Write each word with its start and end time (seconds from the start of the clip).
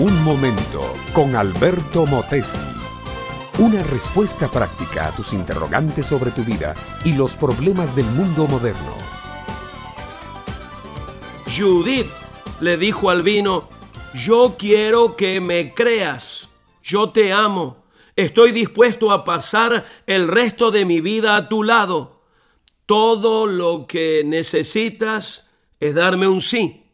Un 0.00 0.24
momento 0.24 0.80
con 1.12 1.36
Alberto 1.36 2.06
Motesi. 2.06 2.58
Una 3.58 3.82
respuesta 3.82 4.48
práctica 4.48 5.08
a 5.08 5.10
tus 5.14 5.34
interrogantes 5.34 6.06
sobre 6.06 6.30
tu 6.30 6.42
vida 6.42 6.74
y 7.04 7.12
los 7.12 7.36
problemas 7.36 7.94
del 7.94 8.06
mundo 8.06 8.46
moderno. 8.46 8.94
Judith 11.54 12.06
le 12.62 12.78
dijo 12.78 13.10
al 13.10 13.22
vino, 13.22 13.68
yo 14.14 14.56
quiero 14.58 15.16
que 15.16 15.38
me 15.38 15.74
creas, 15.74 16.48
yo 16.82 17.10
te 17.10 17.34
amo, 17.34 17.84
estoy 18.16 18.52
dispuesto 18.52 19.12
a 19.12 19.22
pasar 19.22 19.84
el 20.06 20.28
resto 20.28 20.70
de 20.70 20.86
mi 20.86 21.02
vida 21.02 21.36
a 21.36 21.46
tu 21.46 21.62
lado. 21.62 22.22
Todo 22.86 23.46
lo 23.46 23.86
que 23.86 24.22
necesitas 24.24 25.46
es 25.78 25.94
darme 25.94 26.26
un 26.26 26.40
sí. 26.40 26.86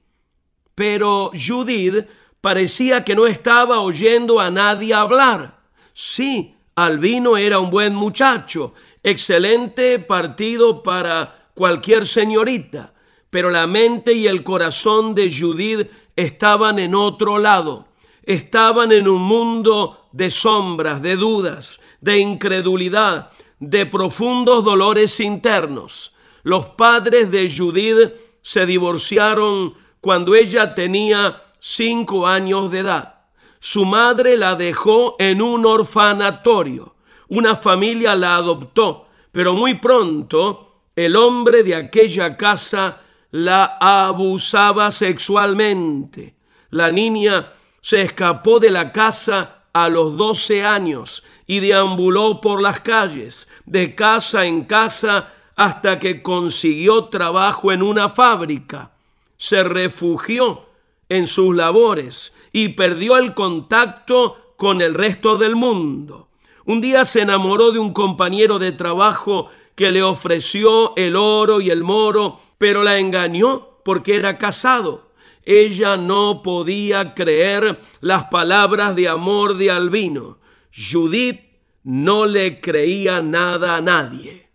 Pero 0.75 1.31
Judith 1.35 2.09
parecía 2.41 3.05
que 3.05 3.15
no 3.15 3.27
estaba 3.27 3.81
oyendo 3.81 4.41
a 4.41 4.51
nadie 4.51 4.95
hablar. 4.95 5.61
Sí, 5.93 6.55
Albino 6.75 7.37
era 7.37 7.59
un 7.59 7.71
buen 7.71 7.95
muchacho, 7.95 8.75
excelente 9.03 9.99
partido 9.99 10.83
para 10.83 11.51
cualquier 11.55 12.07
señorita, 12.07 12.93
pero 13.31 13.51
la 13.51 13.67
mente 13.67 14.13
y 14.13 14.27
el 14.27 14.43
corazón 14.43 15.15
de 15.15 15.35
Judith 15.35 15.91
estaban 16.15 16.79
en 16.79 16.95
otro 16.95 17.39
lado. 17.39 17.89
Estaban 18.23 18.93
en 18.93 19.09
un 19.09 19.23
mundo 19.23 20.09
de 20.13 20.31
sombras, 20.31 21.01
de 21.01 21.17
dudas, 21.17 21.81
de 22.01 22.19
incredulidad, 22.19 23.31
de 23.59 23.87
profundos 23.87 24.65
dolores 24.65 25.21
internos. 25.21 26.15
Los 26.43 26.67
padres 26.67 27.31
de 27.31 27.53
Judith 27.55 28.13
se 28.43 28.67
divorciaron 28.67 29.75
cuando 30.01 30.35
ella 30.35 30.75
tenía 30.75 31.43
cinco 31.69 32.29
años 32.29 32.71
de 32.71 32.79
edad. 32.79 33.15
Su 33.59 33.85
madre 33.85 34.37
la 34.37 34.55
dejó 34.55 35.17
en 35.19 35.43
un 35.43 35.67
orfanatorio. 35.67 36.95
Una 37.29 37.57
familia 37.57 38.15
la 38.15 38.37
adoptó, 38.37 39.09
pero 39.33 39.53
muy 39.53 39.75
pronto 39.75 40.83
el 40.95 41.17
hombre 41.17 41.65
de 41.65 41.75
aquella 41.75 42.37
casa 42.37 43.01
la 43.33 43.79
abusaba 43.81 44.93
sexualmente. 44.93 46.37
La 46.71 46.93
niña 46.93 47.53
se 47.81 48.03
escapó 48.03 48.61
de 48.61 48.71
la 48.71 48.93
casa 48.93 49.65
a 49.73 49.89
los 49.89 50.17
12 50.17 50.65
años 50.65 51.25
y 51.49 51.59
deambuló 51.59 52.41
por 52.41 52.63
las 52.63 52.79
calles, 52.79 53.49
de 53.65 53.97
casa 53.97 54.47
en 54.47 54.65
casa, 54.65 55.33
hasta 55.57 55.99
que 55.99 56.23
consiguió 56.23 57.07
trabajo 57.07 57.73
en 57.73 57.83
una 57.83 58.09
fábrica. 58.09 58.93
Se 59.37 59.65
refugió 59.65 60.67
en 61.09 61.27
sus 61.27 61.55
labores 61.55 62.33
y 62.53 62.71
perdió 62.71 63.17
el 63.17 63.35
contacto 63.35 64.55
con 64.57 64.81
el 64.81 64.95
resto 64.95 65.37
del 65.37 65.57
mundo. 65.57 66.29
Un 66.65 66.81
día 66.81 67.05
se 67.05 67.23
enamoró 67.23 67.71
de 67.71 67.79
un 67.79 67.93
compañero 67.93 68.59
de 68.59 68.73
trabajo 68.73 69.49
que 69.75 69.93
le 69.93 70.03
ofreció 70.03 70.97
el 70.97 71.15
oro 71.15 71.61
y 71.61 71.71
el 71.71 71.85
moro, 71.85 72.41
pero 72.59 72.83
la 72.83 72.99
engañó 72.99 73.79
porque 73.85 74.17
era 74.17 74.39
casado. 74.39 75.13
Ella 75.45 75.97
no 75.97 76.43
podía 76.43 77.15
creer 77.15 77.79
las 78.01 78.25
palabras 78.25 78.97
de 78.97 79.09
amor 79.09 79.57
de 79.57 79.71
Albino. 79.71 80.39
Judith 80.75 81.41
no 81.85 82.27
le 82.27 82.61
creía 82.61 83.23
nada 83.23 83.77
a 83.77 83.81
nadie. 83.81 84.49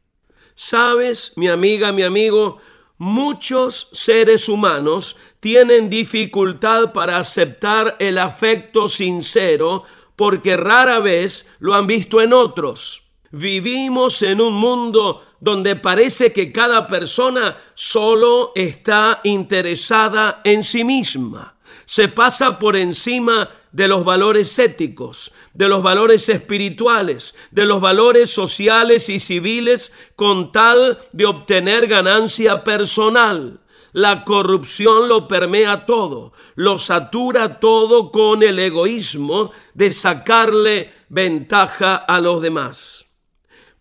Sabes, 0.53 1.31
mi 1.37 1.47
amiga, 1.47 1.93
mi 1.93 2.03
amigo, 2.03 2.57
Muchos 3.03 3.89
seres 3.93 4.47
humanos 4.47 5.15
tienen 5.39 5.89
dificultad 5.89 6.93
para 6.93 7.17
aceptar 7.17 7.95
el 7.97 8.19
afecto 8.19 8.87
sincero 8.89 9.85
porque 10.15 10.55
rara 10.55 10.99
vez 10.99 11.47
lo 11.57 11.73
han 11.73 11.87
visto 11.87 12.21
en 12.21 12.31
otros. 12.31 13.01
Vivimos 13.31 14.21
en 14.21 14.39
un 14.39 14.53
mundo 14.53 15.23
donde 15.39 15.75
parece 15.75 16.31
que 16.31 16.51
cada 16.51 16.85
persona 16.85 17.57
solo 17.73 18.51
está 18.53 19.19
interesada 19.23 20.41
en 20.43 20.63
sí 20.63 20.83
misma. 20.83 21.55
Se 21.85 22.07
pasa 22.07 22.59
por 22.59 22.75
encima 22.75 23.49
de 23.71 23.87
los 23.87 24.03
valores 24.03 24.57
éticos, 24.59 25.31
de 25.53 25.69
los 25.69 25.81
valores 25.81 26.27
espirituales, 26.29 27.35
de 27.51 27.65
los 27.65 27.79
valores 27.79 28.31
sociales 28.31 29.09
y 29.09 29.19
civiles 29.19 29.91
con 30.15 30.51
tal 30.51 30.99
de 31.13 31.25
obtener 31.25 31.87
ganancia 31.87 32.63
personal. 32.63 33.61
La 33.93 34.23
corrupción 34.23 35.09
lo 35.09 35.27
permea 35.27 35.85
todo, 35.85 36.31
lo 36.55 36.77
satura 36.77 37.59
todo 37.59 38.11
con 38.11 38.41
el 38.43 38.59
egoísmo 38.59 39.51
de 39.73 39.91
sacarle 39.91 40.93
ventaja 41.09 41.95
a 41.95 42.21
los 42.21 42.41
demás. 42.41 43.07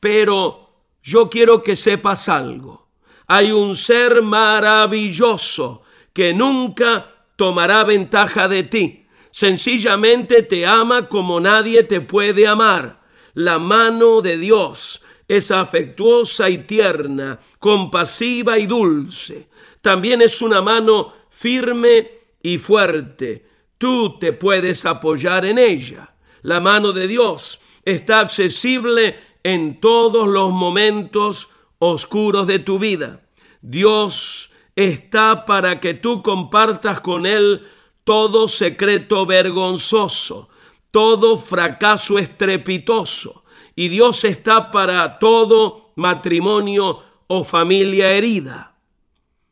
Pero 0.01 0.71
yo 1.03 1.29
quiero 1.29 1.63
que 1.63 1.77
sepas 1.77 2.29
algo. 2.29 2.89
Hay 3.29 3.53
un 3.53 3.77
ser 3.77 4.23
maravilloso 4.23 5.83
que 6.13 6.35
nunca 6.35 7.27
tomará 7.37 7.85
ventaja 7.85 8.49
de 8.49 8.65
ti 8.65 9.01
Sencillamente 9.31 10.43
te 10.43 10.67
ama 10.67 11.09
como 11.09 11.41
nadie 11.41 11.83
te 11.85 12.01
puede 12.01 12.47
amar. 12.47 13.01
La 13.35 13.59
mano 13.59 14.21
de 14.21 14.37
Dios 14.37 15.03
es 15.29 15.51
afectuosa 15.51 16.51
y 16.51 16.59
tierna, 16.59 17.39
compasiva 17.59 18.59
y 18.59 18.67
dulce. 18.67 19.49
También 19.81 20.23
es 20.23 20.43
una 20.43 20.61
mano 20.61 21.13
firme 21.31 22.11
y 22.43 22.59
fuerte. 22.59 23.47
Tú 23.79 24.19
te 24.19 24.33
puedes 24.33 24.85
apoyar 24.85 25.45
en 25.45 25.59
ella. 25.59 26.15
La 26.43 26.61
mano 26.61 26.93
de 26.93 27.07
Dios 27.07 27.61
está 27.85 28.21
accesible 28.21 29.17
en 29.43 29.81
todos 29.81 30.29
los 30.29 30.51
momentos 30.51 31.49
oscuros 31.79 32.47
de 32.47 32.59
tu 32.59 32.79
vida. 32.79 33.23
Dios 33.63 34.51
está 34.77 35.45
para 35.45 35.81
que 35.81 35.95
tú 35.95 36.23
compartas 36.23 37.01
con 37.01 37.27
Él 37.27 37.67
todo 38.11 38.49
secreto 38.49 39.25
vergonzoso, 39.25 40.49
todo 40.91 41.37
fracaso 41.37 42.19
estrepitoso. 42.19 43.45
Y 43.77 43.87
Dios 43.87 44.25
está 44.25 44.73
para 44.73 45.21
todo 45.21 45.93
matrimonio 45.95 47.05
o 47.29 47.45
familia 47.45 48.11
herida. 48.11 48.75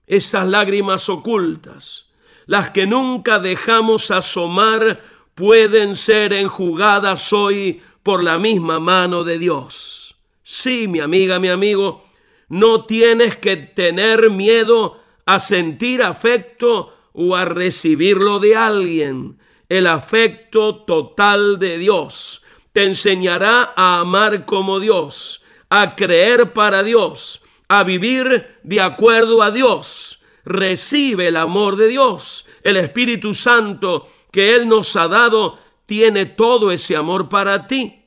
Esas 0.08 0.48
lágrimas 0.48 1.08
ocultas, 1.08 2.06
las 2.46 2.70
que 2.70 2.84
nunca 2.84 3.38
dejamos 3.38 4.10
asomar, 4.10 5.04
pueden 5.36 5.94
ser 5.94 6.32
enjugadas 6.32 7.32
hoy 7.32 7.80
por 8.02 8.24
la 8.24 8.38
misma 8.40 8.80
mano 8.80 9.22
de 9.22 9.38
Dios. 9.38 10.16
Sí, 10.42 10.88
mi 10.88 10.98
amiga, 10.98 11.38
mi 11.38 11.48
amigo, 11.48 12.08
no 12.48 12.86
tienes 12.86 13.36
que 13.36 13.56
tener 13.56 14.30
miedo 14.30 15.00
a 15.26 15.38
sentir 15.38 16.02
afecto 16.02 16.97
o 17.20 17.34
a 17.34 17.44
recibirlo 17.44 18.38
de 18.38 18.54
alguien. 18.54 19.38
El 19.68 19.88
afecto 19.88 20.84
total 20.84 21.58
de 21.58 21.76
Dios 21.76 22.42
te 22.72 22.84
enseñará 22.84 23.72
a 23.76 23.98
amar 23.98 24.46
como 24.46 24.78
Dios, 24.78 25.42
a 25.68 25.96
creer 25.96 26.52
para 26.52 26.84
Dios, 26.84 27.42
a 27.66 27.82
vivir 27.82 28.58
de 28.62 28.80
acuerdo 28.80 29.42
a 29.42 29.50
Dios. 29.50 30.20
Recibe 30.44 31.26
el 31.26 31.36
amor 31.36 31.74
de 31.74 31.88
Dios. 31.88 32.46
El 32.62 32.76
Espíritu 32.76 33.34
Santo 33.34 34.08
que 34.30 34.54
Él 34.54 34.68
nos 34.68 34.94
ha 34.94 35.08
dado 35.08 35.58
tiene 35.86 36.24
todo 36.24 36.70
ese 36.70 36.94
amor 36.94 37.28
para 37.28 37.66
ti. 37.66 38.04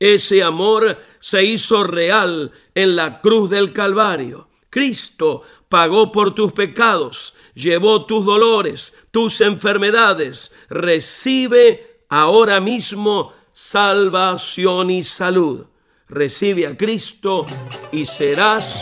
Ese 0.00 0.42
amor 0.42 0.98
se 1.20 1.44
hizo 1.44 1.84
real 1.84 2.50
en 2.74 2.96
la 2.96 3.20
cruz 3.20 3.50
del 3.50 3.74
Calvario. 3.74 4.48
Cristo 4.72 5.42
pagó 5.68 6.10
por 6.10 6.34
tus 6.34 6.50
pecados, 6.52 7.34
llevó 7.54 8.06
tus 8.06 8.24
dolores, 8.24 8.94
tus 9.10 9.42
enfermedades. 9.42 10.50
Recibe 10.70 12.04
ahora 12.08 12.58
mismo 12.58 13.34
salvación 13.52 14.88
y 14.88 15.04
salud. 15.04 15.66
Recibe 16.08 16.66
a 16.66 16.74
Cristo 16.74 17.44
y 17.92 18.06
serás 18.06 18.80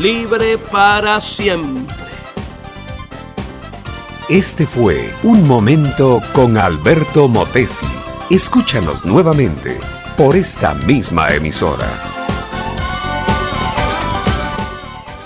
libre 0.00 0.56
para 0.56 1.20
siempre. 1.20 1.94
Este 4.30 4.66
fue 4.66 5.12
Un 5.24 5.46
Momento 5.46 6.22
con 6.32 6.56
Alberto 6.56 7.28
Motesi. 7.28 7.86
Escúchanos 8.30 9.04
nuevamente 9.04 9.76
por 10.16 10.36
esta 10.36 10.72
misma 10.72 11.34
emisora. 11.34 12.17